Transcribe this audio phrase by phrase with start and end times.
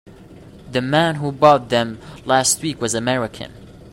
[0.71, 3.53] The man who bought them last week was American.